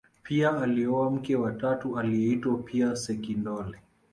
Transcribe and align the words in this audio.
pia 0.23 0.61
alioa 0.61 1.11
mke 1.11 1.35
wa 1.35 1.51
tatu 1.51 1.99
aliyeitwa 1.99 2.57
pia 2.57 2.95
sekindole 2.95 3.79